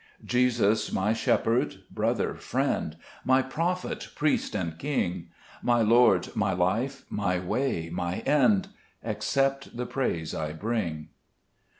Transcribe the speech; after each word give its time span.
5 0.21 0.25
Jesus, 0.27 0.91
my 0.91 1.13
Shepherd, 1.13 1.83
Brother, 1.91 2.33
Friend, 2.33 2.97
My 3.23 3.43
Prophet, 3.43 4.07
Priest, 4.15 4.55
and 4.55 4.79
King, 4.79 5.27
My 5.61 5.83
Lord, 5.83 6.35
my 6.35 6.53
Life, 6.53 7.05
my 7.11 7.37
Way, 7.37 7.91
my 7.91 8.21
End, 8.21 8.69
Accept 9.03 9.77
the 9.77 9.85
praise 9.85 10.33
I 10.33 10.53
bring. 10.53 11.09